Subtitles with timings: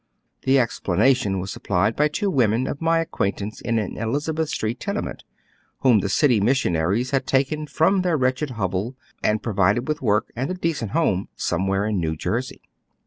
[0.45, 5.19] The explanation was supplied by two women of my acquaintance in an Elizabeth Street^tenement,
[5.81, 10.49] whom the city missio»aries had taken from tlieir wretched hovel and provided^ with work and
[10.49, 12.57] a decent home some where in New Jer^y.